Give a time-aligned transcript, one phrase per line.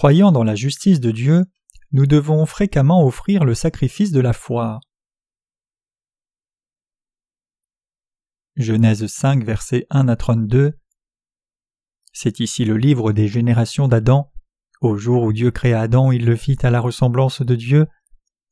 [0.00, 1.44] croyant dans la justice de Dieu,
[1.92, 4.80] nous devons fréquemment offrir le sacrifice de la foi.
[8.56, 10.72] Genèse 5, versets 1 à 32.
[12.14, 14.32] C'est ici le livre des générations d'Adam.
[14.80, 17.86] Au jour où Dieu créa Adam, il le fit à la ressemblance de Dieu.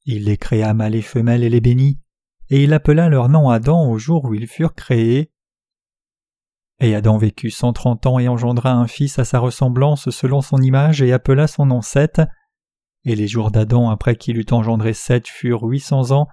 [0.05, 1.99] Il les créa mâles et femelles et les bénit,
[2.51, 5.33] et il appela leur nom Adam au jour où ils furent créés.
[6.81, 10.59] Et Adam vécut cent trente ans et engendra un fils à sa ressemblance selon son
[10.59, 12.21] image et appela son nom Seth.
[13.05, 16.29] Et les jours d'Adam après qu'il eut engendré Seth furent huit cents ans,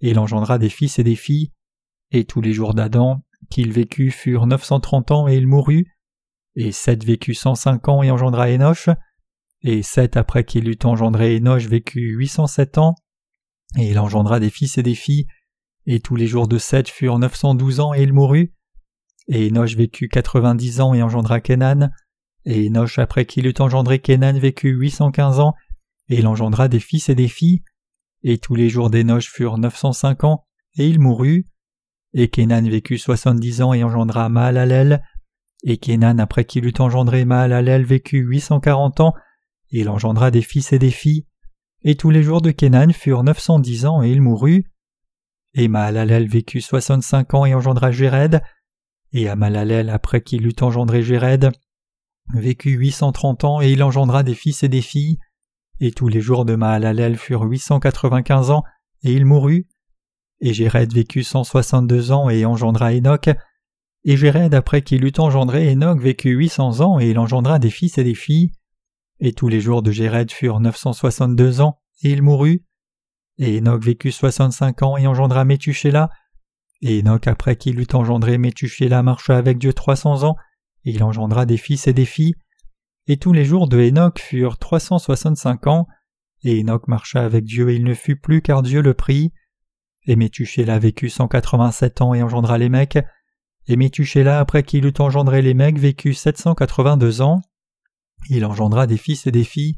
[0.00, 1.52] et il engendra des fils et des filles.
[2.12, 5.86] Et tous les jours d'Adam qu'il vécut furent neuf cent trente ans et il mourut.
[6.54, 8.90] Et Seth vécut cent cinq ans et engendra Enoch.
[9.62, 12.94] Et Seth après qu'il eut engendré Enoch vécut huit cent sept ans,
[13.76, 15.26] et il engendra des fils et des filles.
[15.86, 18.54] Et tous les jours de Seth furent neuf cent douze ans et il mourut.
[19.32, 21.90] Et Enoch vécut quatre-vingt-dix ans et engendra Kenan.
[22.44, 25.54] Et Enoch, après qu'il eut engendré Kenan, vécut huit cent quinze ans,
[26.08, 27.62] et il engendra des fils et des filles.
[28.24, 30.44] Et tous les jours d'Enoch furent neuf cent cinq ans,
[30.76, 31.46] et il mourut.
[32.12, 35.00] Et Kenan vécut soixante-dix ans et engendra Mahalalel.
[35.62, 39.14] Et Kenan, après qu'il eut engendré Mahalalel, vécut huit cent quarante ans,
[39.70, 41.26] et il engendra des fils et des filles.
[41.84, 44.64] Et tous les jours de Kenan furent neuf cent dix ans, et il mourut.
[45.54, 48.42] Et Mahalalel vécut soixante-cinq ans et engendra Jéred.
[49.12, 51.50] Et Amalalel, après qu'il eut engendré Jéred,
[52.34, 55.18] vécut huit cent trente ans et il engendra des fils et des filles.
[55.80, 58.62] Et tous les jours de Mahalalel furent huit cent quatre-vingt-quinze ans
[59.02, 59.66] et il mourut.
[60.40, 63.30] Et Jéred vécut cent soixante-deux ans et engendra Enoch.
[64.04, 67.70] Et Jéred, après qu'il eut engendré Enoch, vécut huit cents ans et il engendra des
[67.70, 68.52] fils et des filles.
[69.18, 72.64] Et tous les jours de Jéred furent neuf cent soixante-deux ans et il mourut.
[73.38, 76.10] Et Enoch vécut soixante-cinq ans et engendra Métuchéla.
[76.82, 80.36] Et Enoch, après qu'il eut engendré Métuchéla, marcha avec Dieu trois cents ans,
[80.84, 82.34] et il engendra des fils et des filles.
[83.06, 85.86] Et tous les jours de Enoch furent trois cent soixante-cinq ans,
[86.42, 89.32] et Enoch marcha avec Dieu et il ne fut plus car Dieu le prit.
[90.06, 92.98] Et Métuchéla vécut cent quatre-vingt-sept ans et engendra les mecs.
[93.66, 97.42] Et Métuchéla, après qu'il eut engendré les mecs, vécut sept cent quatre-vingt-deux ans.
[98.30, 99.76] Il engendra des fils et des filles.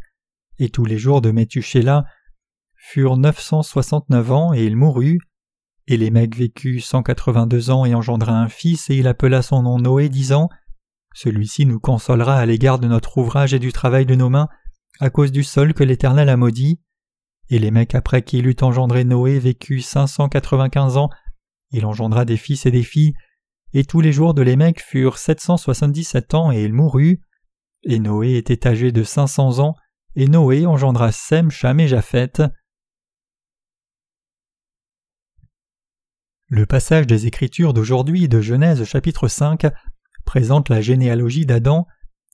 [0.60, 2.04] Et tous les jours de Métuchéla
[2.76, 5.18] furent neuf cent soixante-neuf ans et il mourut.
[5.88, 9.62] Et les mecs vécut cent quatre-vingt-deux ans et engendra un fils, et il appela son
[9.62, 10.48] nom Noé, disant
[11.14, 14.48] Celui-ci nous consolera à l'égard de notre ouvrage et du travail de nos mains,
[15.00, 16.80] à cause du sol que l'Éternel a maudit.
[17.50, 21.10] Et les mecs après qu'il eut engendré Noé vécut cinq cent quatre-vingt-quinze ans,
[21.70, 23.14] il engendra des fils et des filles,
[23.74, 27.22] et tous les jours de les mecs furent sept cent soixante-dix-sept ans, et il mourut.
[27.84, 29.74] Et Noé était âgé de cinq cents ans,
[30.14, 32.42] et Noé engendra Sem, Cham et Japheth.
[36.54, 39.68] Le passage des Écritures d'aujourd'hui de Genèse chapitre 5
[40.26, 41.86] présente la généalogie d'Adam,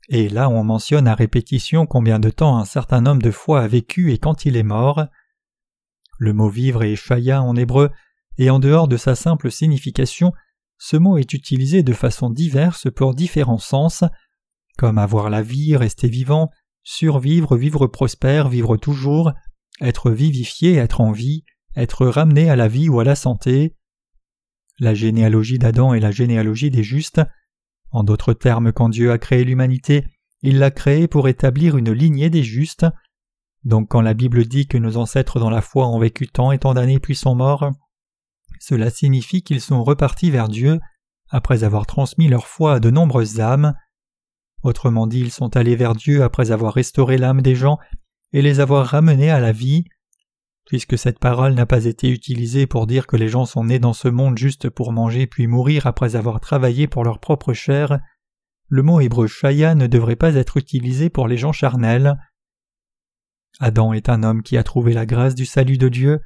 [0.09, 3.69] et là on mentionne à répétition combien de temps un certain homme de foi a
[3.69, 5.07] vécu et quand il est mort.
[6.19, 7.91] Le mot vivre est shaya en hébreu,
[8.39, 10.33] et en dehors de sa simple signification,
[10.79, 14.03] ce mot est utilisé de façon diverse pour différents sens,
[14.79, 16.51] comme avoir la vie, rester vivant,
[16.83, 19.31] survivre, vivre prospère, vivre toujours,
[19.81, 21.45] être vivifié, être en vie,
[21.77, 23.77] être ramené à la vie ou à la santé.
[24.79, 27.21] La généalogie d'Adam est la généalogie des justes.
[27.91, 30.05] En d'autres termes, quand Dieu a créé l'humanité,
[30.43, 32.87] il l'a créée pour établir une lignée des justes.
[33.65, 36.59] Donc quand la Bible dit que nos ancêtres dans la foi ont vécu tant et
[36.59, 37.73] tant d'années puis sont morts,
[38.61, 40.79] cela signifie qu'ils sont repartis vers Dieu
[41.31, 43.75] après avoir transmis leur foi à de nombreuses âmes.
[44.63, 47.79] Autrement dit, ils sont allés vers Dieu après avoir restauré l'âme des gens
[48.33, 49.85] et les avoir ramenés à la vie.
[50.69, 53.95] Puisque cette parole n'a pas été utilisée pour dire que les gens sont nés dans
[53.95, 57.99] ce monde juste pour manger puis mourir après avoir travaillé pour leur propre chair,
[58.69, 62.19] le mot hébreu shaya ne devrait pas être utilisé pour les gens charnels.
[63.61, 66.21] Adam est un homme qui a trouvé la grâce du salut de Dieu,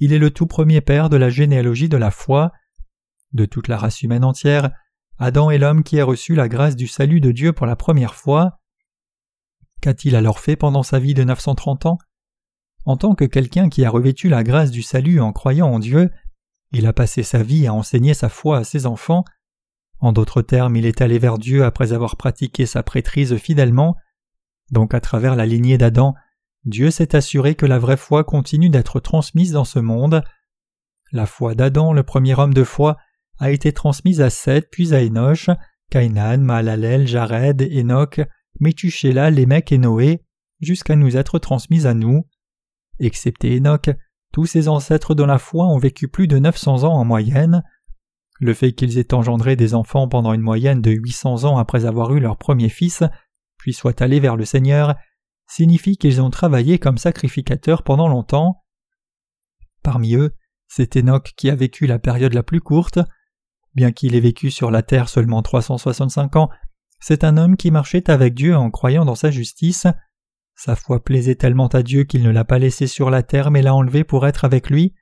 [0.00, 2.50] il est le tout premier père de la généalogie de la foi.
[3.34, 4.70] De toute la race humaine entière,
[5.18, 8.14] Adam est l'homme qui a reçu la grâce du salut de Dieu pour la première
[8.14, 8.58] fois.
[9.82, 11.98] Qu'a-t-il alors fait pendant sa vie de 930 ans?
[12.84, 16.10] En tant que quelqu'un qui a revêtu la grâce du salut en croyant en Dieu,
[16.72, 19.24] il a passé sa vie à enseigner sa foi à ses enfants.
[20.00, 23.96] En d'autres termes, il est allé vers Dieu après avoir pratiqué sa prêtrise fidèlement.
[24.70, 26.14] Donc à travers la lignée d'Adam,
[26.64, 30.22] Dieu s'est assuré que la vraie foi continue d'être transmise dans ce monde.
[31.12, 32.96] La foi d'Adam, le premier homme de foi,
[33.38, 35.50] a été transmise à Seth puis à Enoch,
[35.90, 38.20] Cainan, Mahalalel, Jared, Enoch,
[38.60, 40.24] Methuselah, Lémec et Noé,
[40.60, 42.26] jusqu'à nous être transmise à nous.
[42.98, 43.90] Excepté Enoch,
[44.32, 47.62] tous ses ancêtres dans la foi ont vécu plus de 900 ans en moyenne.
[48.40, 52.14] Le fait qu'ils aient engendré des enfants pendant une moyenne de 800 ans après avoir
[52.14, 53.02] eu leur premier fils,
[53.58, 54.96] puis soient allés vers le Seigneur,
[55.46, 58.64] signifie qu'ils ont travaillé comme sacrificateurs pendant longtemps.
[59.82, 60.34] Parmi eux,
[60.66, 62.98] c'est Enoch qui a vécu la période la plus courte.
[63.74, 66.50] Bien qu'il ait vécu sur la terre seulement 365 ans,
[67.00, 69.86] c'est un homme qui marchait avec Dieu en croyant dans sa justice.
[70.64, 73.62] Sa foi plaisait tellement à Dieu qu'il ne l'a pas laissé sur la terre mais
[73.62, 74.94] l'a enlevé pour être avec lui.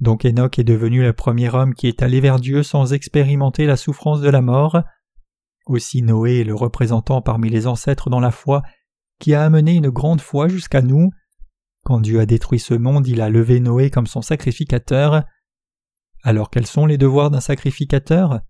[0.00, 3.76] Donc Enoch est devenu le premier homme qui est allé vers Dieu sans expérimenter la
[3.76, 4.80] souffrance de la mort.
[5.66, 8.62] Aussi Noé est le représentant parmi les ancêtres dans la foi
[9.18, 11.10] qui a amené une grande foi jusqu'à nous.
[11.82, 15.24] Quand Dieu a détruit ce monde, il a levé Noé comme son sacrificateur.
[16.22, 18.42] Alors quels sont les devoirs d'un sacrificateur?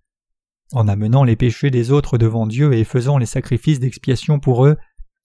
[0.75, 4.77] En amenant les péchés des autres devant Dieu et faisant les sacrifices d'expiation pour eux,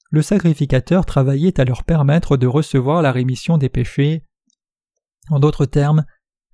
[0.10, 4.24] le sacrificateur travaillait à leur permettre de recevoir la rémission des péchés.
[5.30, 6.06] En d'autres termes,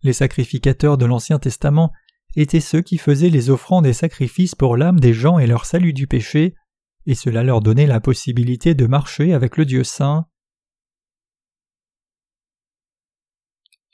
[0.02, 1.92] les sacrificateurs de l'Ancien Testament
[2.36, 5.94] étaient ceux qui faisaient les offrandes et sacrifices pour l'âme des gens et leur salut
[5.94, 6.56] du péché,
[7.06, 10.26] et cela leur donnait la possibilité de marcher avec le Dieu saint.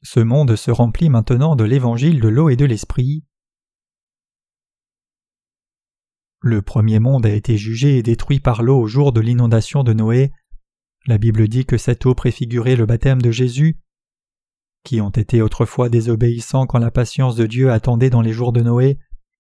[0.02, 3.26] Ce monde se remplit maintenant de l'évangile de l'eau et de l'esprit.
[6.42, 9.92] Le premier monde a été jugé et détruit par l'eau au jour de l'inondation de
[9.92, 10.32] Noé.
[11.06, 13.78] La Bible dit que cette eau préfigurait le baptême de Jésus,
[14.86, 18.62] qui ont été autrefois désobéissants quand la patience de Dieu attendait dans les jours de
[18.62, 18.98] Noé,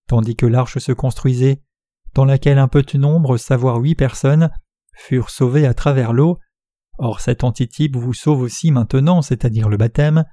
[0.07, 1.61] tandis que l'arche se construisait,
[2.13, 4.49] dans laquelle un petit nombre, savoir huit personnes,
[4.93, 6.37] furent sauvées à travers l'eau.
[6.97, 10.25] Or cet antitype vous sauve aussi maintenant, c'est-à-dire le baptême,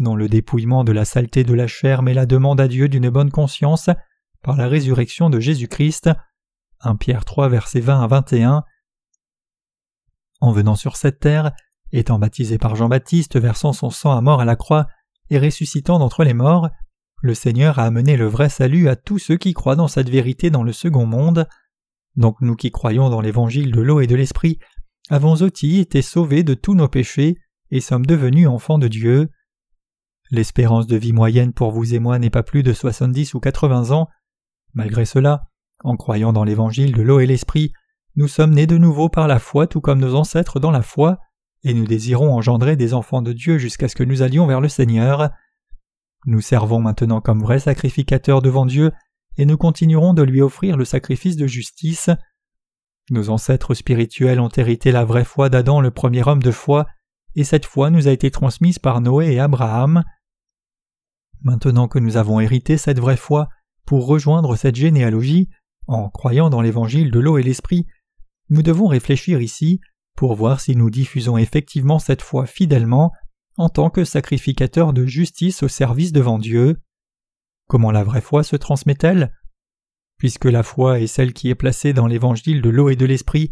[0.00, 3.10] non le dépouillement de la saleté de la chair, mais la demande à Dieu d'une
[3.10, 3.90] bonne conscience
[4.42, 6.10] par la résurrection de Jésus-Christ.
[6.80, 8.64] 1 Pierre 3 versets 20 à 21.
[10.40, 11.52] En venant sur cette terre,
[11.92, 14.86] étant baptisé par Jean-Baptiste, versant son sang à mort à la croix
[15.28, 16.70] et ressuscitant d'entre les morts,
[17.22, 20.50] le Seigneur a amené le vrai salut à tous ceux qui croient dans cette vérité
[20.50, 21.46] dans le second monde.
[22.16, 24.58] Donc nous qui croyons dans l'évangile de l'eau et de l'esprit,
[25.10, 27.36] avons aussi été sauvés de tous nos péchés
[27.70, 29.28] et sommes devenus enfants de Dieu.
[30.30, 33.90] L'espérance de vie moyenne pour vous et moi n'est pas plus de soixante-dix ou quatre-vingts
[33.90, 34.08] ans.
[34.74, 35.48] Malgré cela,
[35.82, 37.72] en croyant dans l'évangile de l'eau et l'esprit,
[38.16, 41.18] nous sommes nés de nouveau par la foi tout comme nos ancêtres dans la foi,
[41.62, 44.68] et nous désirons engendrer des enfants de Dieu jusqu'à ce que nous allions vers le
[44.68, 45.30] Seigneur.
[46.26, 48.92] Nous servons maintenant comme vrais sacrificateurs devant Dieu,
[49.36, 52.10] et nous continuerons de lui offrir le sacrifice de justice.
[53.10, 56.86] Nos ancêtres spirituels ont hérité la vraie foi d'Adam le premier homme de foi,
[57.36, 60.02] et cette foi nous a été transmise par Noé et Abraham.
[61.42, 63.48] Maintenant que nous avons hérité cette vraie foi,
[63.90, 65.48] pour rejoindre cette généalogie,
[65.88, 67.88] en croyant dans l'évangile de l'eau et l'esprit,
[68.48, 69.80] nous devons réfléchir ici
[70.16, 73.10] pour voir si nous diffusons effectivement cette foi fidèlement
[73.56, 76.76] en tant que sacrificateur de justice au service devant Dieu.
[77.66, 79.34] Comment la vraie foi se transmet-elle?
[80.18, 83.50] Puisque la foi est celle qui est placée dans l'évangile de l'eau et de l'esprit,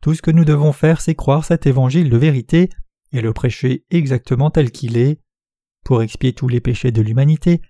[0.00, 2.70] tout ce que nous devons faire c'est croire cet évangile de vérité
[3.10, 5.20] et le prêcher exactement tel qu'il est.
[5.84, 7.60] Pour expier tous les péchés de l'humanité,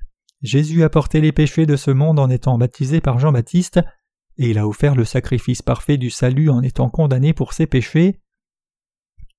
[0.42, 3.81] Jésus a porté les péchés de ce monde en étant baptisé par Jean-Baptiste,
[4.38, 8.20] et il a offert le sacrifice parfait du salut en étant condamné pour ses péchés.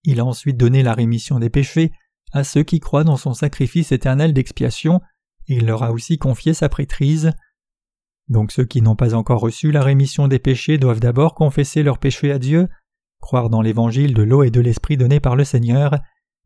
[0.03, 1.91] Il a ensuite donné la rémission des péchés
[2.33, 5.01] à ceux qui croient dans son sacrifice éternel d'expiation,
[5.47, 7.31] et il leur a aussi confié sa prêtrise.
[8.29, 11.97] Donc ceux qui n'ont pas encore reçu la rémission des péchés doivent d'abord confesser leurs
[11.97, 12.69] péchés à Dieu,
[13.19, 15.97] croire dans l'évangile de l'eau et de l'esprit donné par le Seigneur,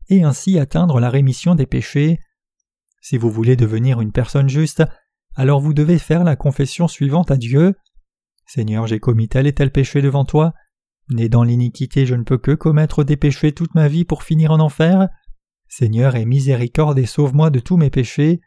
[0.08, 2.18] et ainsi atteindre la rémission des péchés.
[3.08, 4.82] Si vous voulez devenir une personne juste,
[5.36, 7.76] alors vous devez faire la confession suivante à Dieu.
[8.46, 10.54] Seigneur, j'ai commis tel et tel péché devant toi.
[11.10, 14.50] Né dans l'iniquité, je ne peux que commettre des péchés toute ma vie pour finir
[14.50, 15.08] en enfer.
[15.68, 18.40] Seigneur, aie miséricorde et sauve-moi de tous mes péchés.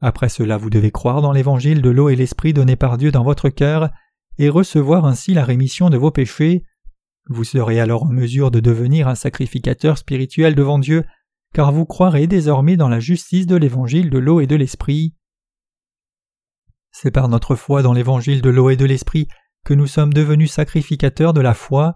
[0.00, 3.22] Après cela, vous devez croire dans l'évangile de l'eau et l'esprit donné par Dieu dans
[3.22, 3.90] votre cœur,
[4.38, 6.64] et recevoir ainsi la rémission de vos péchés.
[7.28, 11.04] Vous serez alors en mesure de devenir un sacrificateur spirituel devant Dieu,
[11.54, 15.14] car vous croirez désormais dans la justice de l'évangile de l'eau et de l'esprit.
[16.90, 19.28] C'est par notre foi dans l'évangile de l'eau et de l'esprit
[19.64, 21.94] que nous sommes devenus sacrificateurs de la foi.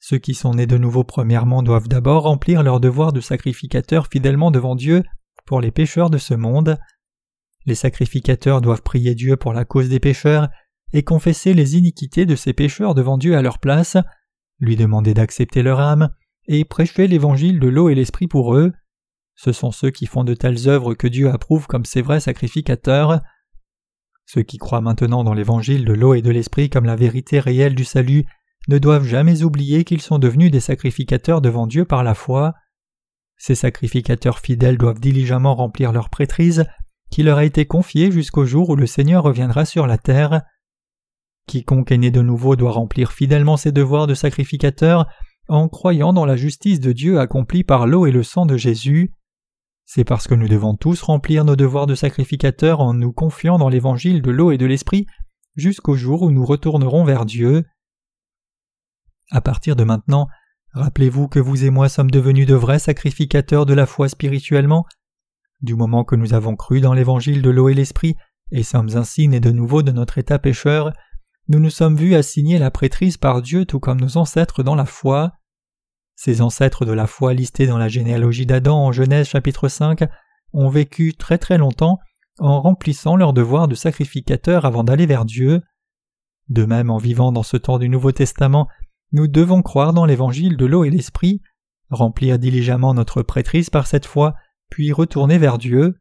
[0.00, 4.50] Ceux qui sont nés de nouveau premièrement doivent d'abord remplir leur devoir de sacrificateurs fidèlement
[4.50, 5.02] devant Dieu
[5.46, 6.78] pour les pécheurs de ce monde.
[7.66, 10.48] Les sacrificateurs doivent prier Dieu pour la cause des pécheurs
[10.92, 13.96] et confesser les iniquités de ces pécheurs devant Dieu à leur place
[14.60, 16.10] lui demander d'accepter leur âme,
[16.48, 18.72] et prêcher l'évangile de l'eau et l'esprit pour eux.
[19.36, 23.20] Ce sont ceux qui font de telles œuvres que Dieu approuve comme ses vrais sacrificateurs.
[24.26, 27.74] Ceux qui croient maintenant dans l'évangile de l'eau et de l'esprit comme la vérité réelle
[27.74, 28.24] du salut
[28.66, 32.54] ne doivent jamais oublier qu'ils sont devenus des sacrificateurs devant Dieu par la foi.
[33.36, 36.66] Ces sacrificateurs fidèles doivent diligemment remplir leur prêtrise
[37.10, 40.42] qui leur a été confiée jusqu'au jour où le Seigneur reviendra sur la terre.
[41.46, 45.06] Quiconque est né de nouveau doit remplir fidèlement ses devoirs de sacrificateur
[45.48, 49.12] en croyant dans la justice de Dieu accomplie par l'eau et le sang de Jésus.
[49.84, 53.68] C'est parce que nous devons tous remplir nos devoirs de sacrificateurs en nous confiant dans
[53.68, 55.06] l'évangile de l'eau et de l'esprit
[55.56, 57.64] jusqu'au jour où nous retournerons vers Dieu.
[59.30, 60.28] À partir de maintenant,
[60.72, 64.84] rappelez-vous que vous et moi sommes devenus de vrais sacrificateurs de la foi spirituellement.
[65.60, 68.14] Du moment que nous avons cru dans l'évangile de l'eau et l'esprit
[68.50, 70.92] et sommes ainsi nés de nouveau de notre état pécheur,
[71.48, 74.84] nous nous sommes vus assigner la prêtrise par Dieu tout comme nos ancêtres dans la
[74.84, 75.32] foi.
[76.20, 80.02] Ces ancêtres de la foi listés dans la généalogie d'Adam en Genèse chapitre 5
[80.52, 82.00] ont vécu très très longtemps
[82.40, 85.62] en remplissant leur devoir de sacrificateur avant d'aller vers Dieu.
[86.48, 88.66] De même, en vivant dans ce temps du Nouveau Testament,
[89.12, 91.40] nous devons croire dans l'évangile de l'eau et l'esprit,
[91.88, 94.34] remplir diligemment notre prêtrise par cette foi,
[94.70, 96.00] puis retourner vers Dieu.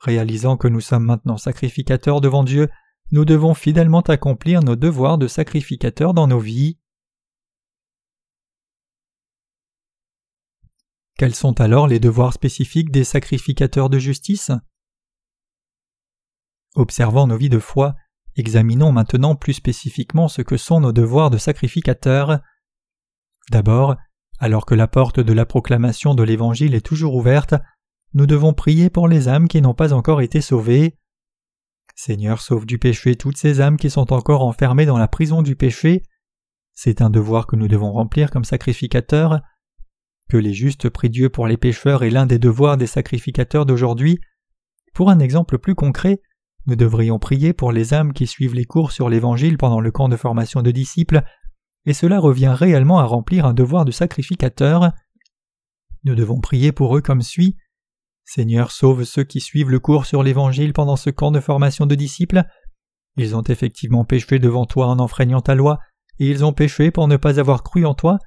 [0.00, 2.68] Réalisant que nous sommes maintenant sacrificateurs devant Dieu,
[3.12, 6.76] nous devons fidèlement accomplir nos devoirs de sacrificateurs dans nos vies.
[11.18, 14.52] Quels sont alors les devoirs spécifiques des sacrificateurs de justice?
[16.76, 17.96] Observant nos vies de foi,
[18.36, 22.38] examinons maintenant plus spécifiquement ce que sont nos devoirs de sacrificateurs.
[23.50, 23.96] D'abord,
[24.38, 27.54] alors que la porte de la proclamation de l'Évangile est toujours ouverte,
[28.14, 30.96] nous devons prier pour les âmes qui n'ont pas encore été sauvées.
[31.96, 35.56] Seigneur, sauve du péché toutes ces âmes qui sont encore enfermées dans la prison du
[35.56, 36.04] péché.
[36.74, 39.40] C'est un devoir que nous devons remplir comme sacrificateurs.
[40.28, 44.20] Que les justes prient Dieu pour les pécheurs est l'un des devoirs des sacrificateurs d'aujourd'hui.
[44.92, 46.20] Pour un exemple plus concret,
[46.66, 50.10] nous devrions prier pour les âmes qui suivent les cours sur l'Évangile pendant le camp
[50.10, 51.22] de formation de disciples,
[51.86, 54.90] et cela revient réellement à remplir un devoir de sacrificateur.
[56.04, 57.56] Nous devons prier pour eux comme suit.
[58.26, 61.94] Seigneur, sauve ceux qui suivent le cours sur l'Évangile pendant ce camp de formation de
[61.94, 62.42] disciples.
[63.16, 65.78] Ils ont effectivement péché devant toi en enfreignant ta loi,
[66.18, 68.18] et ils ont péché pour ne pas avoir cru en toi,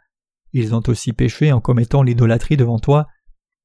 [0.53, 3.07] ils ont aussi péché en commettant l'idolâtrie devant toi.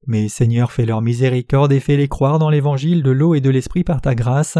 [0.05, 3.83] Mais Seigneur, fais leur miséricorde et fais-les croire dans l'évangile de l'eau et de l'esprit
[3.83, 4.57] par ta grâce.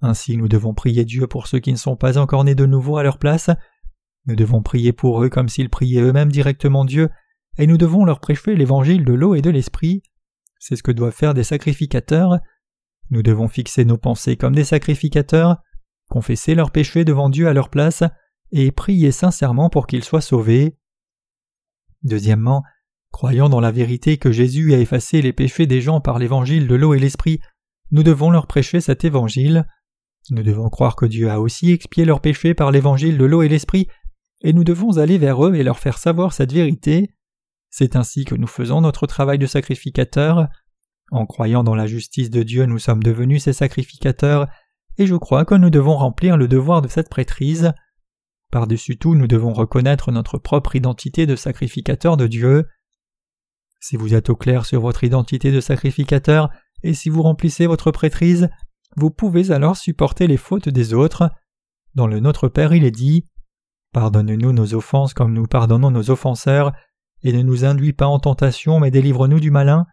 [0.00, 2.96] Ainsi nous devons prier Dieu pour ceux qui ne sont pas encore nés de nouveau
[2.96, 3.50] à leur place.
[4.26, 7.08] Nous devons prier pour eux comme s'ils priaient eux-mêmes directement Dieu,
[7.58, 10.02] et nous devons leur prêcher l'évangile de l'eau et de l'esprit.
[10.58, 12.38] C'est ce que doivent faire des sacrificateurs.
[13.10, 15.58] Nous devons fixer nos pensées comme des sacrificateurs,
[16.10, 18.02] confesser leurs péchés devant Dieu à leur place,
[18.50, 20.76] et prier sincèrement pour qu'ils soient sauvés.
[22.02, 22.62] Deuxièmement,
[23.12, 26.74] croyant dans la vérité que Jésus a effacé les péchés des gens par l'évangile de
[26.74, 27.40] l'eau et l'esprit,
[27.90, 29.66] nous devons leur prêcher cet évangile.
[30.30, 33.48] Nous devons croire que Dieu a aussi expié leurs péchés par l'évangile de l'eau et
[33.48, 33.88] l'esprit,
[34.42, 37.14] et nous devons aller vers eux et leur faire savoir cette vérité.
[37.70, 40.48] C'est ainsi que nous faisons notre travail de sacrificateur.
[41.10, 44.48] En croyant dans la justice de Dieu, nous sommes devenus ses sacrificateurs,
[44.98, 47.72] et je crois que nous devons remplir le devoir de cette prêtrise.
[48.50, 52.66] Par-dessus tout, nous devons reconnaître notre propre identité de sacrificateur de Dieu.
[53.80, 56.50] Si vous êtes au clair sur votre identité de sacrificateur,
[56.82, 58.48] et si vous remplissez votre prêtrise,
[58.96, 61.30] vous pouvez alors supporter les fautes des autres.
[61.94, 63.24] Dans le Notre Père, il est dit
[63.92, 66.72] Pardonne-nous nos offenses comme nous pardonnons nos offenseurs,
[67.22, 69.86] et ne nous induis pas en tentation, mais délivre-nous du malin.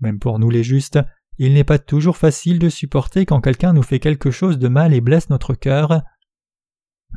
[0.00, 0.98] Même pour nous les justes,
[1.38, 4.94] il n'est pas toujours facile de supporter quand quelqu'un nous fait quelque chose de mal
[4.94, 6.02] et blesse notre cœur.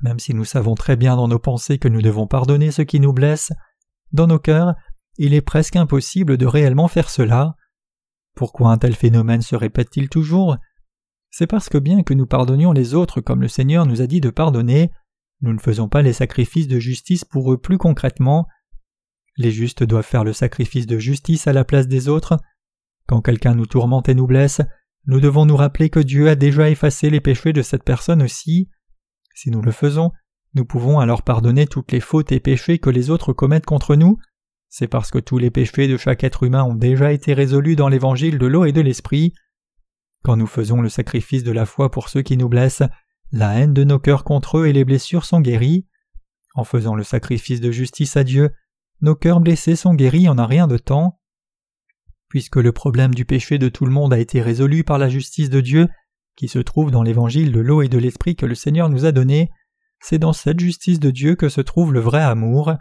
[0.04, 3.00] Même si nous savons très bien dans nos pensées que nous devons pardonner ceux qui
[3.00, 3.54] nous blessent,
[4.12, 4.76] dans nos cœurs,
[5.18, 7.56] il est presque impossible de réellement faire cela.
[8.36, 10.58] Pourquoi un tel phénomène se répète-t-il toujours?
[11.30, 14.22] C'est parce que bien que nous pardonnions les autres comme le Seigneur nous a dit
[14.22, 14.92] de pardonner,
[15.42, 18.48] nous ne faisons pas les sacrifices de justice pour eux plus concrètement.
[19.38, 22.38] Les justes doivent faire le sacrifice de justice à la place des autres.
[23.08, 24.62] Quand quelqu'un nous tourmente et nous blesse,
[25.08, 28.70] nous devons nous rappeler que Dieu a déjà effacé les péchés de cette personne aussi.
[29.34, 30.12] Si nous le faisons,
[30.54, 34.18] nous pouvons alors pardonner toutes les fautes et péchés que les autres commettent contre nous.
[34.70, 37.90] C'est parce que tous les péchés de chaque être humain ont déjà été résolus dans
[37.90, 39.34] l'évangile de l'eau et de l'esprit.
[40.24, 42.84] Quand nous faisons le sacrifice de la foi pour ceux qui nous blessent,
[43.32, 45.88] la haine de nos cœurs contre eux et les blessures sont guéries.
[46.54, 48.52] En faisant le sacrifice de justice à Dieu,
[49.02, 51.20] nos cœurs blessés sont guéris en un rien de temps.
[52.28, 55.50] Puisque le problème du péché de tout le monde a été résolu par la justice
[55.50, 55.88] de Dieu,
[56.36, 59.12] qui se trouve dans l'évangile de l'eau et de l'esprit que le Seigneur nous a
[59.12, 59.50] donné,
[60.00, 62.74] c'est dans cette justice de Dieu que se trouve le vrai amour.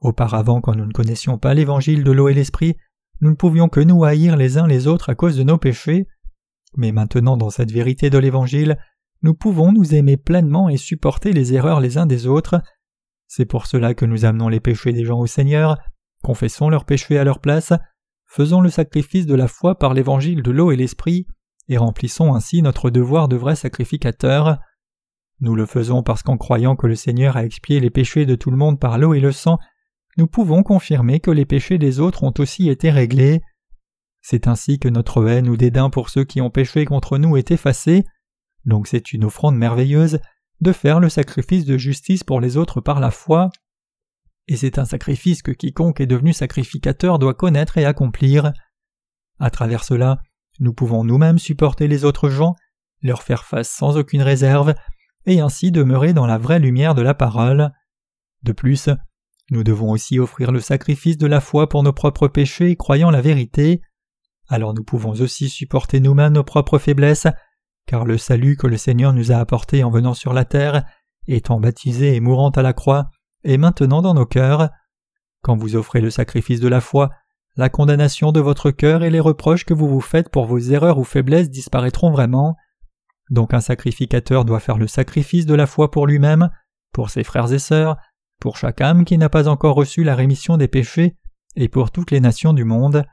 [0.00, 2.76] Auparavant, quand nous ne connaissions pas l'évangile de l'eau et l'esprit,
[3.20, 6.06] nous ne pouvions que nous haïr les uns les autres à cause de nos péchés.
[6.76, 8.78] Mais maintenant, dans cette vérité de l'évangile,
[9.22, 12.62] nous pouvons nous aimer pleinement et supporter les erreurs les uns des autres.
[13.26, 15.76] C'est pour cela que nous amenons les péchés des gens au Seigneur,
[16.22, 17.72] confessons leurs péchés à leur place,
[18.26, 21.26] faisons le sacrifice de la foi par l'évangile de l'eau et l'esprit,
[21.70, 24.58] et remplissons ainsi notre devoir de vrai sacrificateur.
[25.40, 28.50] Nous le faisons parce qu'en croyant que le Seigneur a expié les péchés de tout
[28.50, 29.56] le monde par l'eau et le sang,
[30.18, 33.40] nous pouvons confirmer que les péchés des autres ont aussi été réglés.
[34.20, 37.52] C'est ainsi que notre haine ou dédain pour ceux qui ont péché contre nous est
[37.52, 38.04] effacé.
[38.64, 40.18] Donc c'est une offrande merveilleuse
[40.60, 43.48] de faire le sacrifice de justice pour les autres par la foi.
[44.48, 48.52] Et c'est un sacrifice que quiconque est devenu sacrificateur doit connaître et accomplir.
[49.38, 50.20] À travers cela,
[50.60, 52.54] nous pouvons nous-mêmes supporter les autres gens,
[53.02, 54.74] leur faire face sans aucune réserve,
[55.26, 57.72] et ainsi demeurer dans la vraie lumière de la parole.
[58.42, 58.88] De plus,
[59.50, 63.20] nous devons aussi offrir le sacrifice de la foi pour nos propres péchés, croyant la
[63.20, 63.82] vérité.
[64.48, 67.26] Alors nous pouvons aussi supporter nous-mêmes nos propres faiblesses,
[67.86, 70.84] car le salut que le Seigneur nous a apporté en venant sur la terre,
[71.26, 73.10] étant baptisé et mourant à la croix,
[73.44, 74.70] est maintenant dans nos cœurs.
[75.42, 77.10] Quand vous offrez le sacrifice de la foi,
[77.56, 80.98] la condamnation de votre cœur et les reproches que vous vous faites pour vos erreurs
[80.98, 82.56] ou faiblesses disparaîtront vraiment.
[83.30, 86.50] Donc un sacrificateur doit faire le sacrifice de la foi pour lui-même,
[86.92, 87.96] pour ses frères et sœurs,
[88.40, 91.16] pour chaque âme qui n'a pas encore reçu la rémission des péchés,
[91.56, 93.04] et pour toutes les nations du monde.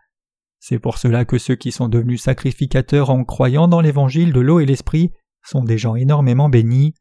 [0.60, 4.60] C'est pour cela que ceux qui sont devenus sacrificateurs en croyant dans l'évangile de l'eau
[4.60, 5.12] et l'esprit
[5.44, 6.94] sont des gens énormément bénis.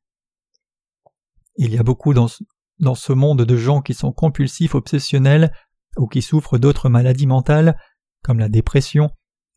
[1.56, 2.44] Il y a beaucoup dans ce,
[2.80, 5.52] dans ce monde de gens qui sont compulsifs, obsessionnels,
[5.96, 7.76] ou qui souffrent d'autres maladies mentales,
[8.22, 9.10] comme la dépression,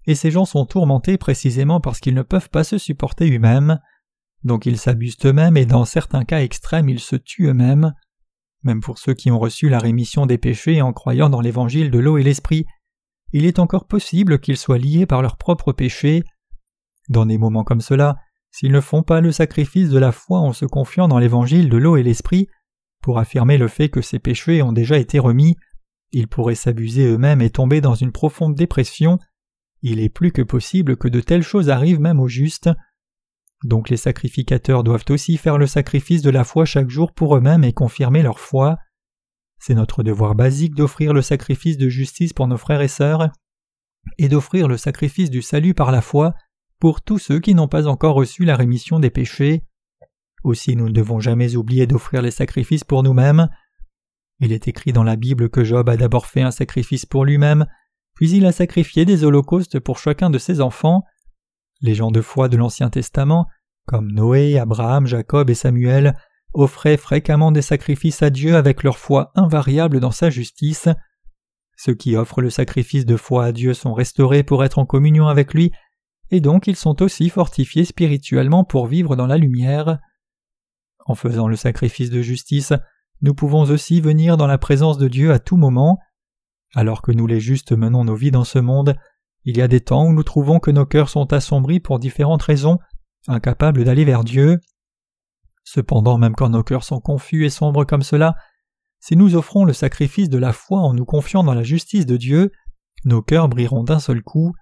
[0.05, 3.79] et ces gens sont tourmentés précisément parce qu'ils ne peuvent pas se supporter eux-mêmes.
[4.43, 7.93] Donc ils s'abusent eux-mêmes et dans certains cas extrêmes ils se tuent eux-mêmes.
[8.63, 11.99] Même pour ceux qui ont reçu la rémission des péchés en croyant dans l'évangile de
[11.99, 12.65] l'eau et l'esprit,
[13.31, 16.23] il est encore possible qu'ils soient liés par leurs propres péchés.
[17.09, 18.17] Dans des moments comme cela,
[18.51, 21.77] s'ils ne font pas le sacrifice de la foi en se confiant dans l'évangile de
[21.77, 22.47] l'eau et l'esprit,
[23.01, 25.55] pour affirmer le fait que ces péchés ont déjà été remis,
[26.11, 29.19] ils pourraient s'abuser eux-mêmes et tomber dans une profonde dépression.
[29.81, 32.69] Il est plus que possible que de telles choses arrivent même aux justes.
[33.63, 37.63] Donc les sacrificateurs doivent aussi faire le sacrifice de la foi chaque jour pour eux-mêmes
[37.63, 38.77] et confirmer leur foi.
[39.59, 43.29] C'est notre devoir basique d'offrir le sacrifice de justice pour nos frères et sœurs,
[44.17, 46.33] et d'offrir le sacrifice du salut par la foi
[46.79, 49.63] pour tous ceux qui n'ont pas encore reçu la rémission des péchés.
[50.43, 53.49] Aussi nous ne devons jamais oublier d'offrir les sacrifices pour nous-mêmes.
[54.39, 57.65] Il est écrit dans la Bible que Job a d'abord fait un sacrifice pour lui-même,
[58.15, 61.03] puis il a sacrifié des holocaustes pour chacun de ses enfants.
[61.81, 63.47] Les gens de foi de l'Ancien Testament,
[63.85, 66.15] comme Noé, Abraham, Jacob et Samuel,
[66.53, 70.87] offraient fréquemment des sacrifices à Dieu avec leur foi invariable dans sa justice.
[71.77, 75.27] Ceux qui offrent le sacrifice de foi à Dieu sont restaurés pour être en communion
[75.27, 75.71] avec lui,
[76.31, 79.99] et donc ils sont aussi fortifiés spirituellement pour vivre dans la lumière.
[81.05, 82.73] En faisant le sacrifice de justice,
[83.21, 85.99] nous pouvons aussi venir dans la présence de Dieu à tout moment.
[86.73, 88.95] Alors que nous les justes menons nos vies dans ce monde,
[89.43, 92.43] il y a des temps où nous trouvons que nos cœurs sont assombris pour différentes
[92.43, 92.77] raisons,
[93.27, 94.59] incapables d'aller vers Dieu.
[95.63, 98.35] Cependant, même quand nos cœurs sont confus et sombres comme cela,
[98.99, 102.17] si nous offrons le sacrifice de la foi en nous confiant dans la justice de
[102.17, 102.51] Dieu,
[103.05, 104.53] nos cœurs brilleront d'un seul coup.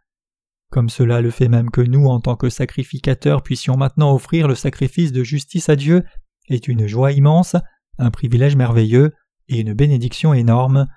[0.69, 4.55] Comme cela le fait même que nous, en tant que sacrificateurs, puissions maintenant offrir le
[4.55, 6.03] sacrifice de justice à Dieu,
[6.49, 7.55] est une joie immense,
[7.97, 9.13] un privilège merveilleux
[9.49, 10.87] et une bénédiction énorme.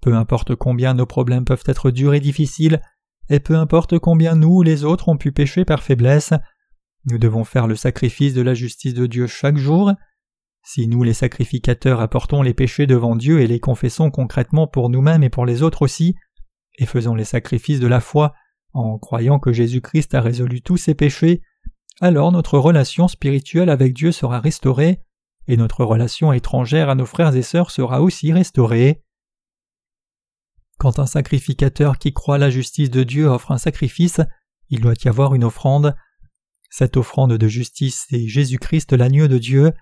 [0.00, 2.80] Peu importe combien nos problèmes peuvent être durs et difficiles,
[3.28, 6.32] et peu importe combien nous ou les autres ont pu pécher par faiblesse,
[7.06, 9.92] nous devons faire le sacrifice de la justice de Dieu chaque jour.
[10.62, 15.22] Si nous, les sacrificateurs, apportons les péchés devant Dieu et les confessons concrètement pour nous-mêmes
[15.22, 16.14] et pour les autres aussi,
[16.78, 18.34] et faisons les sacrifices de la foi
[18.72, 21.42] en croyant que Jésus-Christ a résolu tous ses péchés,
[22.00, 25.00] alors notre relation spirituelle avec Dieu sera restaurée,
[25.50, 29.02] et notre relation étrangère à nos frères et sœurs sera aussi restaurée.
[30.78, 34.20] Quand un sacrificateur qui croit la justice de Dieu offre un sacrifice,
[34.68, 35.96] il doit y avoir une offrande.
[36.70, 39.72] Cette offrande de justice, c'est Jésus-Christ l'agneau de Dieu.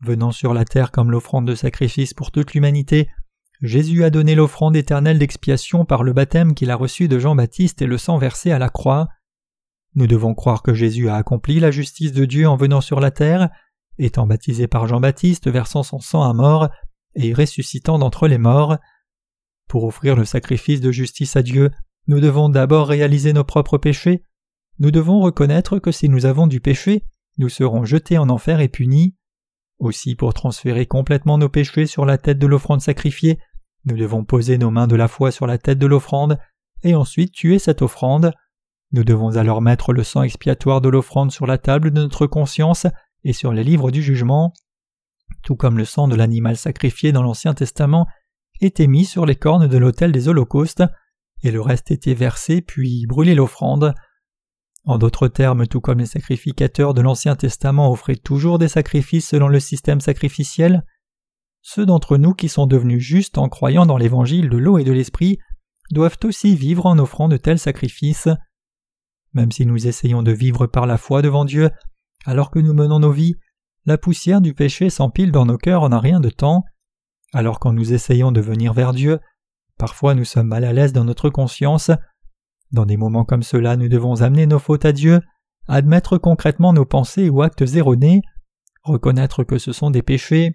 [0.00, 3.08] Venant sur la terre comme l'offrande de sacrifice pour toute l'humanité,
[3.60, 7.86] Jésus a donné l'offrande éternelle d'expiation par le baptême qu'il a reçu de Jean-Baptiste et
[7.86, 9.06] le sang versé à la croix.
[9.94, 13.12] Nous devons croire que Jésus a accompli la justice de Dieu en venant sur la
[13.12, 13.48] terre,
[13.98, 16.68] étant baptisé par Jean-Baptiste, versant son sang à mort
[17.14, 18.76] et ressuscitant d'entre les morts.
[19.68, 21.70] Pour offrir le sacrifice de justice à Dieu,
[22.06, 24.24] nous devons d'abord réaliser nos propres péchés.
[24.78, 27.04] Nous devons reconnaître que si nous avons du péché,
[27.36, 29.14] nous serons jetés en enfer et punis.
[29.78, 33.38] Aussi, pour transférer complètement nos péchés sur la tête de l'offrande sacrifiée,
[33.84, 36.38] nous devons poser nos mains de la foi sur la tête de l'offrande
[36.82, 38.32] et ensuite tuer cette offrande.
[38.92, 42.86] Nous devons alors mettre le sang expiatoire de l'offrande sur la table de notre conscience
[43.28, 44.54] et sur les livres du jugement,
[45.42, 48.06] tout comme le sang de l'animal sacrifié dans l'Ancien Testament
[48.62, 50.82] était mis sur les cornes de l'autel des holocaustes,
[51.42, 53.94] et le reste était versé puis brûlé l'offrande.
[54.84, 59.48] En d'autres termes, tout comme les sacrificateurs de l'Ancien Testament offraient toujours des sacrifices selon
[59.48, 60.82] le système sacrificiel,
[61.60, 64.92] ceux d'entre nous qui sont devenus justes en croyant dans l'évangile de l'eau et de
[64.92, 65.38] l'esprit
[65.90, 68.30] doivent aussi vivre en offrant de tels sacrifices.
[69.34, 71.68] Même si nous essayons de vivre par la foi devant Dieu,
[72.26, 73.36] alors que nous menons nos vies,
[73.86, 76.64] la poussière du péché s'empile dans nos cœurs en un rien de temps.
[77.32, 79.20] Alors quand nous essayons de venir vers Dieu,
[79.78, 81.90] parfois nous sommes mal à l'aise dans notre conscience.
[82.70, 85.20] Dans des moments comme cela, nous devons amener nos fautes à Dieu,
[85.68, 88.20] admettre concrètement nos pensées ou actes erronés,
[88.82, 90.54] reconnaître que ce sont des péchés,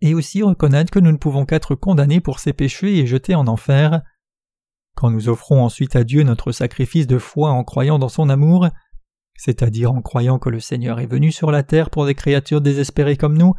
[0.00, 3.46] et aussi reconnaître que nous ne pouvons qu'être condamnés pour ces péchés et jetés en
[3.46, 4.02] enfer.
[4.96, 8.68] Quand nous offrons ensuite à Dieu notre sacrifice de foi en croyant dans son amour,
[9.40, 13.16] c'est-à-dire en croyant que le Seigneur est venu sur la terre pour des créatures désespérées
[13.16, 13.54] comme nous,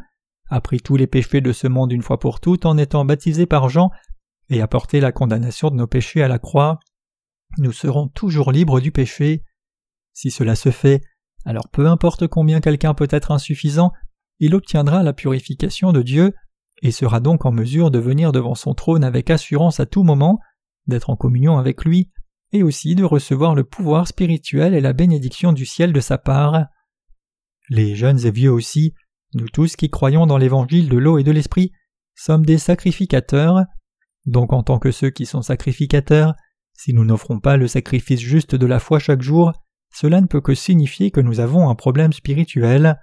[0.48, 3.46] a pris tous les péchés de ce monde une fois pour toutes en étant baptisé
[3.46, 3.90] par Jean,
[4.48, 6.78] et a porté la condamnation de nos péchés à la croix,
[7.58, 9.42] nous serons toujours libres du péché.
[10.12, 11.00] Si cela se fait,
[11.44, 13.90] alors peu importe combien quelqu'un peut être insuffisant,
[14.38, 16.32] il obtiendra la purification de Dieu
[16.82, 20.38] et sera donc en mesure de venir devant son trône avec assurance à tout moment,
[20.86, 22.12] d'être en communion avec lui,
[22.52, 26.66] et aussi de recevoir le pouvoir spirituel et la bénédiction du ciel de sa part.
[27.68, 28.94] Les jeunes et vieux aussi,
[29.34, 31.72] nous tous qui croyons dans l'évangile de l'eau et de l'esprit,
[32.14, 33.62] sommes des sacrificateurs.
[34.26, 36.34] Donc en tant que ceux qui sont sacrificateurs,
[36.74, 39.52] si nous n'offrons pas le sacrifice juste de la foi chaque jour,
[39.94, 42.98] cela ne peut que signifier que nous avons un problème spirituel.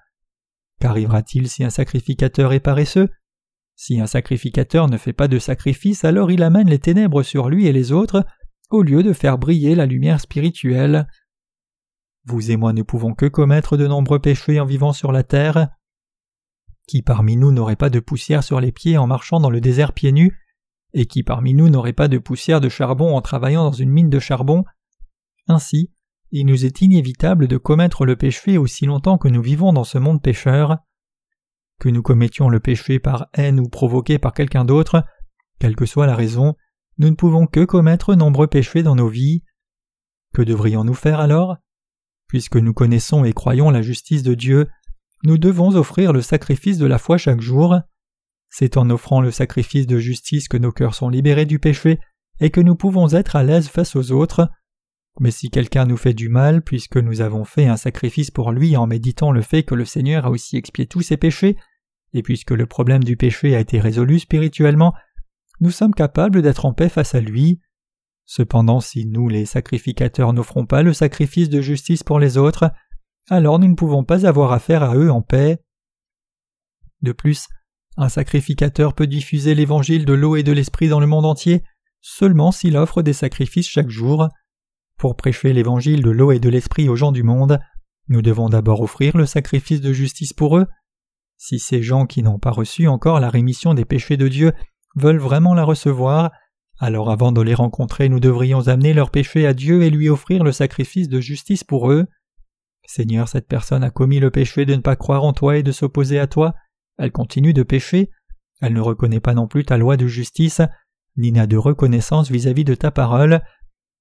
[0.79, 3.09] Qu'arrivera-t-il si un sacrificateur est paresseux?
[3.75, 7.67] Si un sacrificateur ne fait pas de sacrifice, alors il amène les ténèbres sur lui
[7.67, 8.25] et les autres,
[8.69, 11.08] au lieu de faire briller la lumière spirituelle.
[12.25, 15.69] Vous et moi ne pouvons que commettre de nombreux péchés en vivant sur la terre.
[16.88, 19.93] Qui parmi nous n'aurait pas de poussière sur les pieds en marchant dans le désert
[19.93, 20.38] pieds nus,
[20.93, 24.10] et qui parmi nous n'aurait pas de poussière de charbon en travaillant dans une mine
[24.10, 24.63] de charbon?
[25.47, 25.91] Ainsi,
[26.32, 29.97] il nous est inévitable de commettre le péché aussi longtemps que nous vivons dans ce
[29.97, 30.77] monde pécheur.
[31.79, 35.03] Que nous commettions le péché par haine ou provoqué par quelqu'un d'autre,
[35.60, 36.55] quelle que soit la raison,
[36.99, 39.43] nous ne pouvons que commettre nombreux péchés dans nos vies.
[40.33, 41.57] Que devrions-nous faire alors?
[42.27, 44.67] Puisque nous connaissons et croyons la justice de Dieu,
[45.23, 47.79] nous devons offrir le sacrifice de la foi chaque jour.
[48.49, 51.99] C'est en offrant le sacrifice de justice que nos cœurs sont libérés du péché
[52.39, 54.49] et que nous pouvons être à l'aise face aux autres.
[55.19, 58.77] Mais si quelqu'un nous fait du mal, puisque nous avons fait un sacrifice pour lui
[58.77, 61.57] en méditant le fait que le Seigneur a aussi expié tous ses péchés,
[62.13, 64.93] et puisque le problème du péché a été résolu spirituellement,
[65.59, 67.59] nous sommes capables d'être en paix face à lui.
[68.25, 72.71] Cependant, si nous, les sacrificateurs, n'offrons pas le sacrifice de justice pour les autres,
[73.29, 75.59] alors nous ne pouvons pas avoir affaire à eux en paix.
[77.01, 77.47] De plus,
[77.97, 81.63] un sacrificateur peut diffuser l'évangile de l'eau et de l'esprit dans le monde entier
[82.01, 84.29] seulement s'il offre des sacrifices chaque jour.
[84.97, 87.59] Pour prêcher l'évangile de l'eau et de l'esprit aux gens du monde,
[88.07, 90.65] nous devons d'abord offrir le sacrifice de justice pour eux.
[91.37, 94.53] Si ces gens qui n'ont pas reçu encore la rémission des péchés de Dieu
[94.95, 96.32] veulent vraiment la recevoir,
[96.80, 100.43] alors avant de les rencontrer nous devrions amener leurs péchés à Dieu et lui offrir
[100.43, 102.08] le sacrifice de justice pour eux.
[102.88, 105.71] Seigneur, cette personne a commis le péché de ne pas croire en toi et de
[105.71, 106.54] s'opposer à toi,
[106.97, 108.10] elle continue de pécher,
[108.62, 110.62] elle ne reconnaît pas non plus ta loi de justice,
[111.17, 113.41] ni n'a de reconnaissance vis-à-vis -vis de ta parole,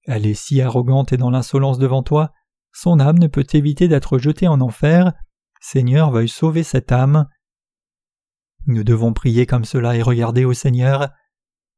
[0.09, 2.33] elle est si arrogante et dans l'insolence devant toi,
[2.73, 5.13] son âme ne peut éviter d'être jetée en enfer.
[5.61, 7.27] Seigneur, veuille sauver cette âme.
[8.67, 11.11] Nous devons prier comme cela et regarder au Seigneur.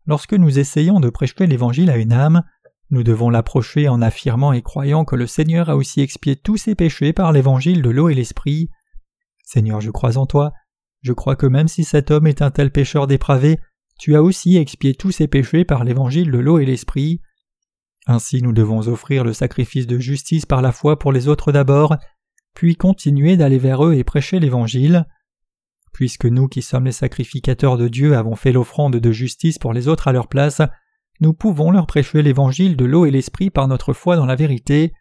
[0.07, 2.43] Lorsque nous essayons de prêcher l'Évangile à une âme,
[2.91, 6.75] nous devons l'approcher en affirmant et croyant que le Seigneur a aussi expié tous ses
[6.75, 8.69] péchés par l'Évangile de l'eau et l'Esprit.
[9.45, 10.53] Seigneur, je crois en toi.
[11.03, 13.59] Je crois que même si cet homme est un tel pécheur dépravé,
[13.99, 17.21] tu as aussi expié tous ses péchés par l'Évangile de l'eau et l'Esprit.
[18.07, 21.97] Ainsi nous devons offrir le sacrifice de justice par la foi pour les autres d'abord,
[22.55, 25.07] puis continuer d'aller vers eux et prêcher l'Évangile.
[25.93, 29.89] Puisque nous qui sommes les sacrificateurs de Dieu avons fait l'offrande de justice pour les
[29.89, 30.63] autres à leur place,
[31.21, 34.93] nous pouvons leur prêcher l'Évangile de l'eau et l'Esprit par notre foi dans la vérité.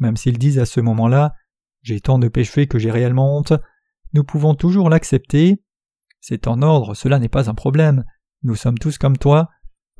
[0.00, 1.32] Même s'ils disent à ce moment-là
[1.82, 3.52] J'ai tant de péchés que j'ai réellement honte,
[4.12, 5.62] nous pouvons toujours l'accepter.
[6.20, 8.04] C'est en ordre, cela n'est pas un problème.
[8.42, 9.50] Nous sommes tous comme toi,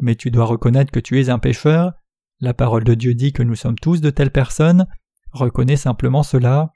[0.01, 1.93] mais tu dois reconnaître que tu es un pécheur,
[2.41, 4.87] la parole de Dieu dit que nous sommes tous de telles personnes.
[5.33, 6.73] Reconnais simplement cela.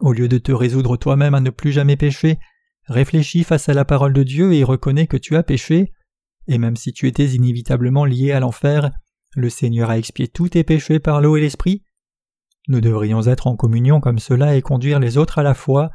[0.00, 2.38] Au lieu de te résoudre toi-même à ne plus jamais pécher,
[2.86, 5.92] réfléchis face à la parole de Dieu et reconnais que tu as péché.
[6.46, 8.90] Et même si tu étais inévitablement lié à l'enfer,
[9.34, 11.82] le Seigneur a expié tous tes péchés par l'eau et l'esprit.
[12.68, 15.90] Nous devrions être en communion comme cela et conduire les autres à la foi.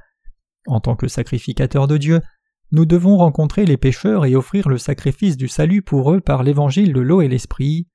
[0.68, 2.22] En tant que sacrificateurs de Dieu,
[2.72, 6.92] nous devons rencontrer les pécheurs et offrir le sacrifice du salut pour eux par l'évangile
[6.92, 7.88] de l'eau et l'esprit.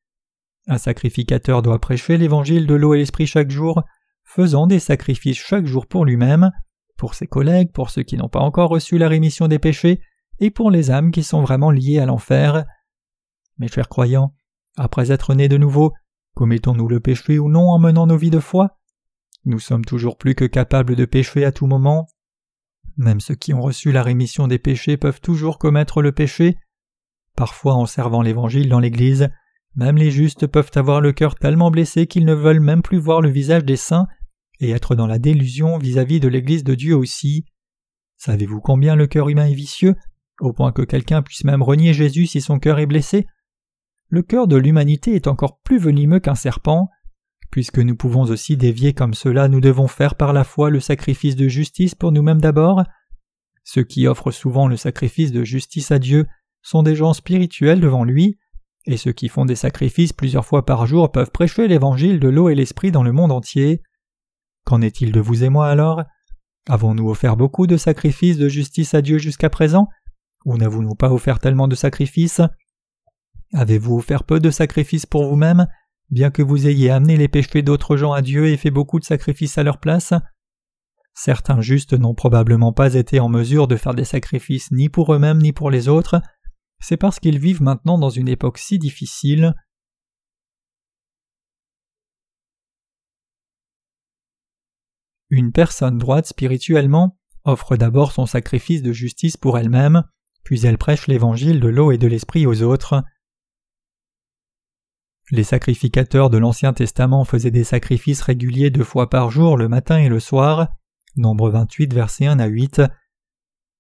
[0.69, 3.83] Un sacrificateur doit prêcher l'évangile de l'eau et l'esprit chaque jour,
[4.29, 6.51] faisant des sacrifices chaque jour pour lui-même,
[6.99, 10.01] pour ses collègues, pour ceux qui n'ont pas encore reçu la rémission des péchés,
[10.39, 12.65] et pour les âmes qui sont vraiment liées à l'enfer.
[13.59, 14.35] Mes chers croyants,
[14.77, 15.95] après être nés de nouveau,
[16.35, 18.79] commettons-nous le péché ou non en menant nos vies de foi?
[19.47, 22.07] Nous sommes toujours plus que capables de pécher à tout moment.
[22.99, 26.59] Même ceux qui ont reçu la rémission des péchés peuvent toujours commettre le péché.
[27.35, 29.31] Parfois en servant l'Évangile dans l'Église,
[29.75, 33.21] même les justes peuvent avoir le cœur tellement blessé qu'ils ne veulent même plus voir
[33.21, 34.07] le visage des saints
[34.61, 37.45] et être dans la délusion vis-à-vis de l'Église de Dieu aussi.
[38.17, 39.95] Savez-vous combien le cœur humain est vicieux,
[40.41, 43.27] au point que quelqu'un puisse même renier Jésus si son cœur est blessé?
[44.09, 46.89] Le cœur de l'humanité est encore plus venimeux qu'un serpent.
[47.51, 51.37] Puisque nous pouvons aussi dévier comme cela, nous devons faire par la foi le sacrifice
[51.37, 52.83] de justice pour nous-mêmes d'abord.
[53.65, 56.27] Ceux qui offrent souvent le sacrifice de justice à Dieu
[56.63, 58.39] sont des gens spirituels devant lui,
[58.87, 62.49] et ceux qui font des sacrifices plusieurs fois par jour peuvent prêcher l'évangile de l'eau
[62.49, 63.83] et l'esprit dans le monde entier.
[64.69, 66.03] Qu'en est-il de vous et moi alors?
[66.69, 69.89] Avons-nous offert beaucoup de sacrifices de justice à Dieu jusqu'à présent?
[70.45, 72.43] Ou n'avons-nous pas offert tellement de sacrifices?
[73.55, 75.69] Avez-vous offert peu de sacrifices pour vous-même,
[76.11, 79.07] bien que vous ayez amené les péchés d'autres gens à Dieu et fait beaucoup de
[79.07, 80.13] sacrifices à leur place?
[81.15, 85.39] Certains justes n'ont probablement pas été en mesure de faire des sacrifices ni pour eux-mêmes
[85.39, 86.21] ni pour les autres,
[86.79, 89.55] c'est parce qu'ils vivent maintenant dans une époque si difficile.
[95.31, 100.05] Une personne droite spirituellement offre d'abord son sacrifice de justice pour elle-même,
[100.45, 103.03] puis elle prêche l'évangile de l'eau et de l'esprit aux autres.
[105.31, 109.99] Les sacrificateurs de l'Ancien Testament faisaient des sacrifices réguliers deux fois par jour, le matin
[109.99, 110.69] et le soir.
[111.17, 112.81] Nombre 28, versets 1 à 8.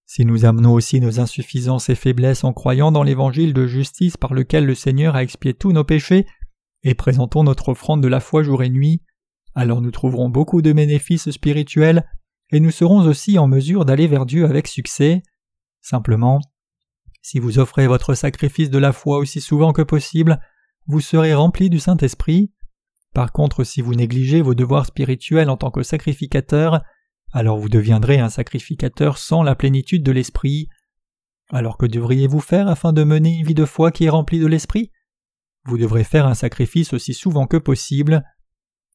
[0.04, 4.34] Si nous amenons aussi nos insuffisances et faiblesses en croyant dans l'évangile de justice par
[4.34, 6.26] lequel le Seigneur a expié tous nos péchés,
[6.82, 9.02] et présentons notre offrande de la foi jour et nuit,
[9.58, 12.08] alors nous trouverons beaucoup de bénéfices spirituels
[12.52, 15.20] et nous serons aussi en mesure d'aller vers Dieu avec succès.
[15.80, 16.38] Simplement,
[17.22, 20.40] si vous offrez votre sacrifice de la foi aussi souvent que possible,
[20.86, 22.52] vous serez rempli du Saint-Esprit.
[23.14, 26.80] Par contre, si vous négligez vos devoirs spirituels en tant que sacrificateur,
[27.32, 30.68] alors vous deviendrez un sacrificateur sans la plénitude de l'Esprit.
[31.50, 34.46] Alors que devriez-vous faire afin de mener une vie de foi qui est remplie de
[34.46, 34.92] l'Esprit?
[35.64, 38.22] Vous devrez faire un sacrifice aussi souvent que possible.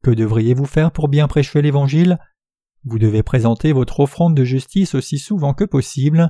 [0.04, 2.20] Que devriez-vous faire pour bien prêcher l'Évangile?
[2.84, 6.30] Vous devez présenter votre offrande de justice aussi souvent que possible.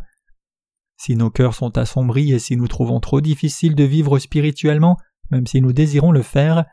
[0.98, 4.98] Si nos cœurs sont assombris et si nous trouvons trop difficile de vivre spirituellement,
[5.32, 6.66] même si nous désirons le faire,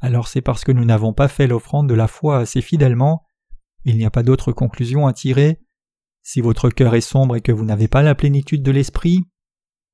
[0.00, 3.24] alors c'est parce que nous n'avons pas fait l'offrande de la foi assez fidèlement.
[3.84, 5.60] Il n'y a pas d'autre conclusion à tirer.
[6.22, 9.20] Si votre cœur est sombre et que vous n'avez pas la plénitude de l'esprit,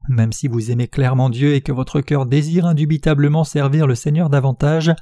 [0.09, 4.31] même si vous aimez clairement Dieu et que votre cœur désire indubitablement servir le Seigneur
[4.31, 4.95] davantage,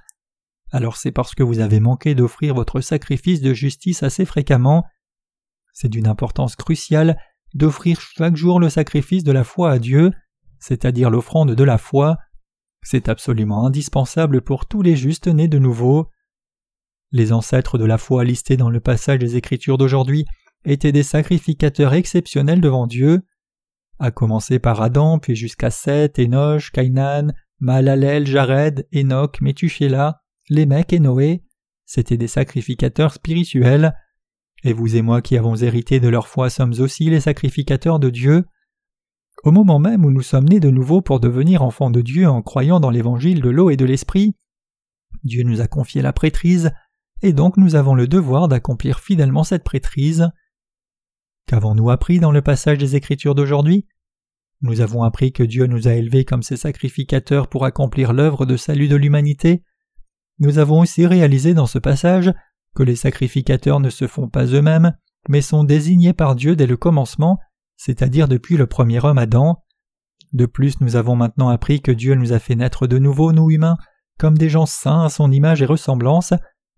[0.73, 4.85] alors c'est parce que vous avez manqué d'offrir votre sacrifice de justice assez fréquemment.
[5.73, 7.17] C'est d'une importance cruciale
[7.55, 10.13] d'offrir chaque jour le sacrifice de la foi à Dieu,
[10.61, 12.17] c'est-à-dire l'offrande de la foi.
[12.83, 16.09] C'est absolument indispensable pour tous les justes nés de nouveau.
[17.13, 20.25] Les ancêtres de la foi listés dans le passage des Écritures d'aujourd'hui
[20.65, 23.23] étaient des sacrificateurs exceptionnels devant Dieu.
[23.99, 30.93] À commencer par Adam, puis jusqu'à Seth, Enoch, Cainan, Mahalalel, Jared, Enoch, Methuselah, les mecs
[30.93, 31.43] et Noé,
[31.87, 33.95] c'étaient des sacrificateurs spirituels,
[34.65, 38.11] et vous et moi qui avons hérité de leur foi sommes aussi les sacrificateurs de
[38.11, 38.45] Dieu.
[39.45, 42.43] Au moment même où nous sommes nés de nouveau pour devenir enfants de Dieu en
[42.43, 44.37] croyant dans l'évangile de l'eau et de l'esprit,
[45.23, 46.73] Dieu nous a confié la prêtrise,
[47.23, 50.29] et donc nous avons le devoir d'accomplir fidèlement cette prêtrise.
[51.47, 53.87] Qu'avons-nous appris dans le passage des Écritures d'aujourd'hui?
[54.63, 58.57] Nous avons appris que Dieu nous a élevés comme ses sacrificateurs pour accomplir l'œuvre de
[58.57, 59.63] salut de l'humanité,
[60.40, 62.33] nous avons aussi réalisé dans ce passage
[62.74, 64.96] que les sacrificateurs ne se font pas eux-mêmes,
[65.29, 67.38] mais sont désignés par Dieu dès le commencement,
[67.76, 69.62] c'est-à-dire depuis le premier homme Adam.
[70.33, 73.50] De plus, nous avons maintenant appris que Dieu nous a fait naître de nouveau, nous
[73.50, 73.76] humains,
[74.18, 76.33] comme des gens saints à son image et ressemblance,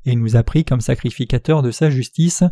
[0.04, 2.42] et nous a pris comme sacrificateurs de sa justice.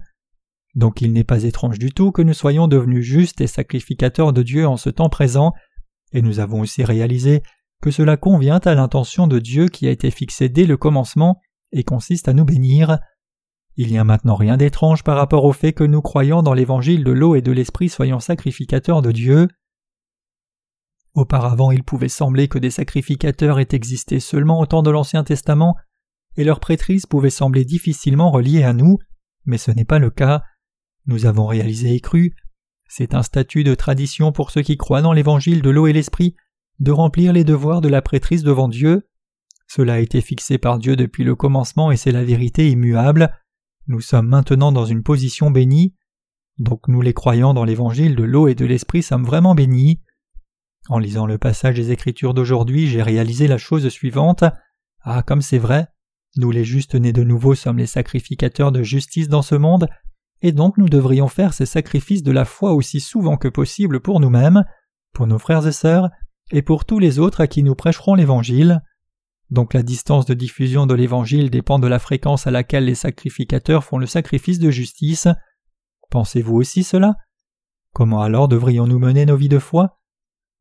[0.75, 4.43] Donc il n'est pas étrange du tout que nous soyons devenus justes et sacrificateurs de
[4.43, 5.53] Dieu en ce temps présent,
[6.13, 7.43] et nous avons aussi réalisé
[7.81, 11.41] que cela convient à l'intention de Dieu qui a été fixée dès le commencement
[11.73, 12.99] et consiste à nous bénir.
[13.77, 17.05] Il n'y a maintenant rien d'étrange par rapport au fait que nous croyons dans l'évangile
[17.05, 19.49] de l'eau et de l'esprit soyons sacrificateurs de Dieu.
[21.15, 25.77] Auparavant il pouvait sembler que des sacrificateurs aient existé seulement au temps de l'Ancien Testament,
[26.37, 28.99] et leur prêtrise pouvait sembler difficilement reliée à nous,
[29.45, 30.43] mais ce n'est pas le cas.
[31.07, 32.37] Nous avons réalisé et cru.
[32.89, 36.37] C'est un statut de tradition pour ceux qui croient dans l'évangile de l'eau et l'esprit
[36.81, 39.07] de remplir les devoirs de la prêtrise devant Dieu.
[39.69, 43.33] Cela a été fixé par Dieu depuis le commencement et c'est la vérité immuable.
[43.87, 45.95] Nous sommes maintenant dans une position bénie.
[46.59, 50.01] Donc nous les croyants dans l'évangile de l'eau et de l'esprit sommes vraiment bénis.
[50.89, 54.45] En lisant le passage des Écritures d'aujourd'hui, j'ai réalisé la chose suivante.
[55.03, 55.89] Ah, comme c'est vrai,
[56.37, 59.89] nous les justes nés de nouveau sommes les sacrificateurs de justice dans ce monde,
[60.43, 64.21] et donc nous devrions faire ces sacrifices de la foi aussi souvent que possible pour
[64.21, 64.65] nous-mêmes,
[65.13, 66.11] pour nos frères et sœurs,
[66.53, 68.83] et pour tous les autres à qui nous prêcherons l'Évangile.
[69.51, 73.85] Donc la distance de diffusion de l'Évangile dépend de la fréquence à laquelle les sacrificateurs
[73.85, 75.29] font le sacrifice de justice.
[76.11, 77.17] Pensez-vous aussi cela?
[77.93, 79.99] Comment alors devrions-nous mener nos vies de foi?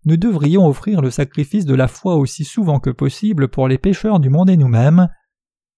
[0.05, 4.19] Nous devrions offrir le sacrifice de la foi aussi souvent que possible pour les pécheurs
[4.19, 5.09] du monde et nous-mêmes.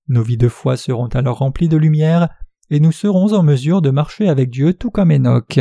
[0.08, 2.30] Nos vies de foi seront alors remplies de lumière,
[2.70, 5.60] et nous serons en mesure de marcher avec Dieu tout comme Enoch.